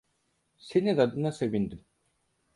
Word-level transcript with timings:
Senin 0.57 0.97
adına 0.97 1.31
sevindim. 1.31 1.85